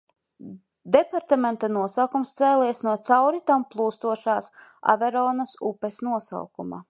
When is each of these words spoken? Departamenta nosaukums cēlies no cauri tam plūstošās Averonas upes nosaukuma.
Departamenta 0.93 1.69
nosaukums 1.73 2.31
cēlies 2.39 2.81
no 2.87 2.95
cauri 3.09 3.43
tam 3.51 3.67
plūstošās 3.75 4.49
Averonas 4.95 5.55
upes 5.73 6.01
nosaukuma. 6.09 6.79